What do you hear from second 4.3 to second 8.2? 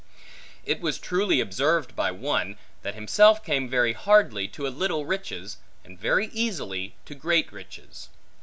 to a little riches, and very easily, to great riches.